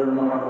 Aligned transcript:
Alhamdulillah. 0.00 0.49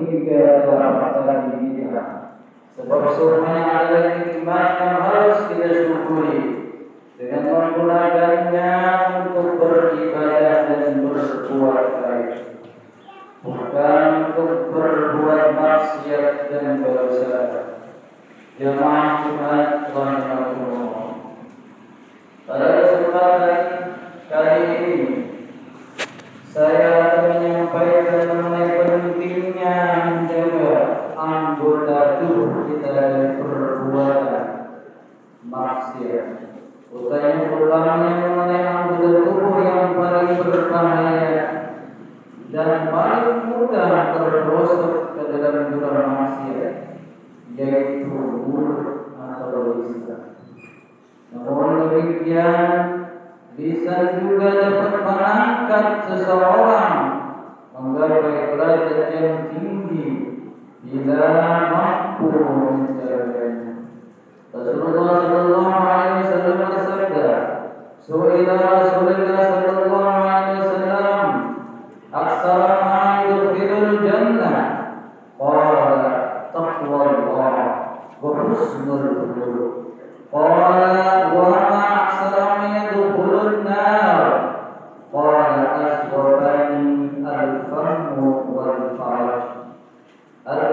hingga 0.11 0.67
telapak 0.67 1.11
kaki 1.23 1.55
kita. 1.79 2.03
Sebab 2.75 3.03
semuanya 3.15 3.87
adalah 3.87 4.15
nikmat 4.19 4.69
yang 4.79 4.97
harus 4.99 5.39
kita 5.47 5.69
syukuri 5.75 6.39
dengan 7.15 7.43
menggunakannya 7.51 8.71
untuk 9.23 9.47
beribadah 9.59 10.57
dan 10.67 11.03
berbuat 11.03 11.87
baik. 12.03 12.31
Bukan 13.41 14.07
untuk 14.29 14.51
berbuat 14.69 15.43
maksiat 15.57 16.35
dan 16.51 16.85
dosa. 16.85 17.39
Jemaah 18.59 19.20
Amen. 40.73 41.10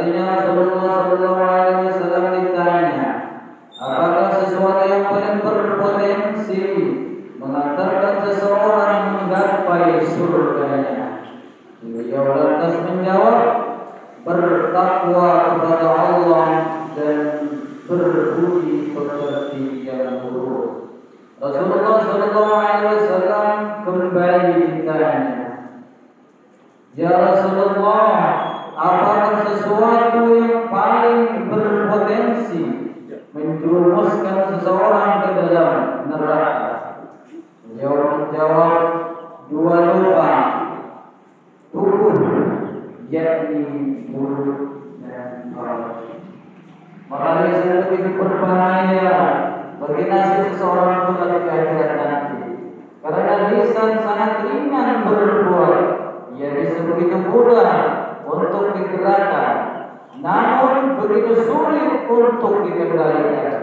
Madinah 0.08 0.37
Maka 47.08 47.28
lisan 47.48 47.88
begitu 47.88 48.20
berbahaya 48.20 49.16
bagi 49.80 50.04
nasib 50.12 50.52
seseorang 50.52 51.08
pun 51.08 51.24
di 51.24 51.48
akhirat 51.48 51.92
nanti. 51.96 52.36
Karena 53.00 53.48
lisan 53.48 53.90
sangat 54.04 54.44
ringan 54.44 55.08
berbuat, 55.08 55.82
ia 56.36 56.48
bisa 56.52 56.84
begitu 56.84 57.16
mudah 57.32 57.76
untuk 58.28 58.76
digerakkan, 58.76 59.56
namun 60.20 61.00
begitu 61.00 61.48
sulit 61.48 62.04
untuk 62.04 62.68
dikendalikan. 62.68 63.56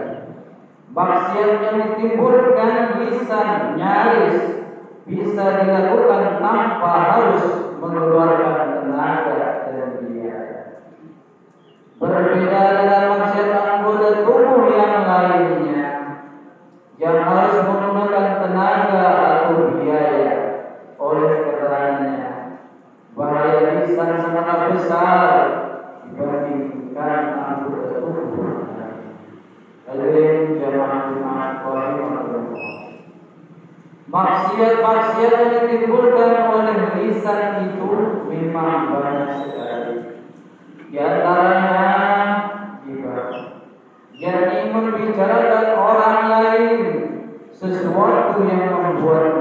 Maksiat 0.95 1.59
yang 1.59 1.77
ditimbulkan 1.83 3.03
lisan 3.03 3.75
nyaris 3.75 4.63
bisa 5.03 5.45
dilakukan 5.61 6.39
tanpa 6.39 6.93
harus 7.13 7.75
mengeluarkan 7.83 8.57
tenaga 8.79 9.67
dan 9.69 9.89
biaya. 10.01 10.61
Berbeda 11.99 12.61
dengan 12.79 13.03
maksiat 13.11 13.51
anggota 13.53 14.23
tubuh 14.23 14.71
yang 14.71 15.03
lainnya 15.03 15.83
yang 16.95 17.17
harus 17.27 17.55
menggunakan 17.67 18.27
tenaga 18.39 19.03
atau 19.19 19.75
biaya. 19.75 20.35
Oleh 20.95 21.31
karenanya, 21.43 22.27
bahaya 23.19 23.83
lisan 23.83 24.15
sangat 24.23 24.71
besar 24.71 25.27
dibandingkan 26.07 27.19
anggota 27.35 27.99
tubuh. 27.99 28.63
Hadirin 29.85 30.57
jamaah 30.57 31.13
Jumat 31.13 31.61
rahimahullah. 31.61 32.73
Maksiat-maksiat 34.15 35.35
yang 35.43 35.67
ditimbulkan 35.67 36.47
oleh 36.47 36.87
lisan 36.95 37.67
itu 37.67 37.91
memang 38.31 38.95
banyak 38.95 39.43
sekali. 39.43 40.23
Di 40.87 40.95
antaranya 41.03 41.83
gibah, 42.87 43.59
yakni 44.15 44.71
membicarakan 44.71 45.67
orang 45.75 46.19
lain 46.31 46.79
sesuatu 47.51 48.39
yang 48.47 48.71
membuatnya 48.71 49.34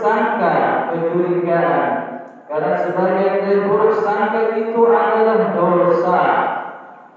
sangka, 0.00 0.54
kecurigaan. 0.92 1.88
Karena 2.46 2.72
sebagian 2.78 3.34
dari 3.42 3.60
buruk 3.66 3.94
sangka 3.98 4.54
itu 4.54 4.80
adalah 4.86 5.50
dosa. 5.50 6.22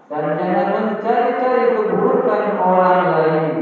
Dan 0.10 0.26
jangan 0.42 0.68
mencari-cari 0.74 1.78
keburukan 1.78 2.58
orang 2.58 3.02
lain 3.14 3.56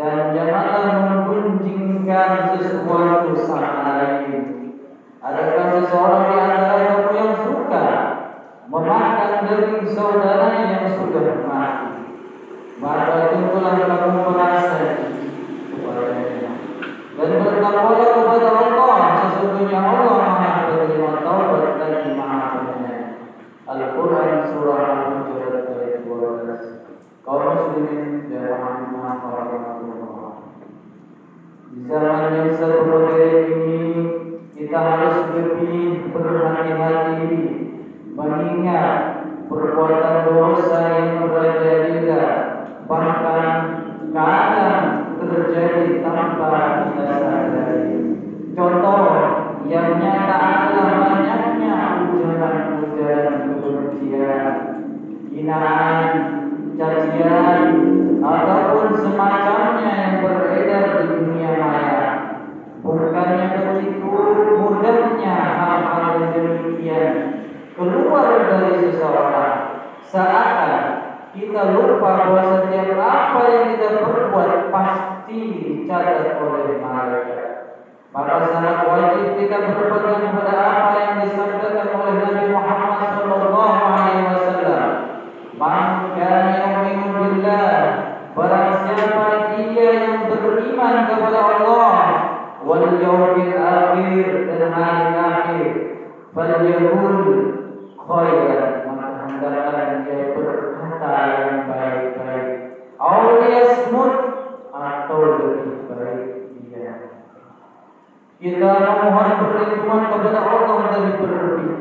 dan 0.00 0.32
janganlah 0.32 0.96
membenjingkan 1.12 2.56
sesuatu 2.56 3.36
sama 3.36 4.00
lain. 4.00 4.72
Adakah 5.20 5.66
seseorang 5.76 6.24
di 6.24 6.36
antara 6.40 6.80
kamu 6.88 7.10
yang 7.12 7.32
suka 7.36 7.86
memakan 8.72 9.32
daging 9.44 9.84
saudaranya 9.92 10.62
yang 10.72 10.88
sudah 10.88 11.44
mati? 11.44 11.92
Maka 12.80 13.32
tunggulah 13.32 13.76
kamu 13.76 14.20
merasa 14.24 14.76
kepadanya. 15.68 16.52
Dan 17.14 17.30
bertakwalah 17.44 18.10
kepada 18.18 18.50
Allah 18.50 19.00
sesungguhnya 19.22 19.78
Allah 19.78 20.16
Maha 20.18 20.50
Penerima 20.66 21.22
Taubat 21.22 21.78
dan 21.78 22.18
Maha 22.18 22.46
Penyayang. 22.58 23.14
Al-Quran 23.64 24.32
Surah 24.50 24.80
Al-Hujurat 24.92 25.64
ayat 25.72 26.04
12 26.04 27.24
Kaum 27.24 27.44
muslimin 27.48 28.28
dan 28.28 28.60
warahmatullahi 28.60 30.44
Di 31.72 31.80
zaman 31.88 32.28
yang 32.36 32.52
seperti 32.52 33.24
ini 33.48 33.80
Kita 34.52 34.78
harus 34.78 35.16
lebih 35.32 36.12
berhati-hati 36.12 37.32
Mengingat 38.54 39.18
perbuatan 39.50 40.13
kita 71.64 71.80
lupa 71.80 72.28
bahwa 72.28 72.42
setiap 72.44 72.92
apa 73.00 73.40
yang 73.48 73.64
kita 73.72 74.04
perbuat 74.04 74.68
pasti 74.68 75.40
dicatat 75.64 76.36
oleh 76.36 76.76
malaikat. 76.76 77.52
Maka 78.12 78.52
sangat 78.52 78.84
wajib 78.84 79.40
kita 79.40 79.72
berpegang 79.72 80.36
pada 80.36 80.54
apa 80.60 80.90
yang 81.00 81.12
disabdakan 81.24 81.88
oleh 81.96 82.14
Nabi 82.20 82.44
Muhammad 82.52 83.00
sallallahu 83.16 83.80
alaihi 83.80 84.28
wasallam. 84.28 84.90
Man 85.56 85.88
kana 86.12 86.52
yu'minu 86.52 87.40
barang 88.36 88.70
siapa 88.84 89.26
dia 89.56 89.88
yang 90.04 90.28
beriman 90.28 90.94
kepada 91.08 91.40
Allah 91.48 91.96
wal 92.60 92.92
yaumil 93.00 93.56
akhir 93.56 94.52
dan 94.52 94.62
hari 94.68 95.08
akhir 95.16 95.72
falyakul 96.36 97.24
khairan 97.96 98.53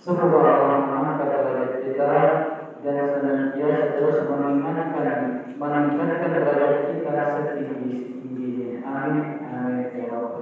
Semoga 0.00 0.38
Allah 0.40 0.80
mengangkat 0.80 1.28
derajat 1.28 1.72
kita 1.84 2.12
dan 2.80 2.96
senantiasa 3.12 3.86
terus 3.92 4.18
mengingatkan 4.24 5.18
meningkatkan 5.60 6.30
derajat 6.32 6.80
kita 6.88 7.16
setinggi 7.36 7.92
tingginya. 8.08 8.80
Amin. 8.88 9.24
Amin. 9.44 9.84
Ya 9.92 10.08
Allah. 10.16 10.39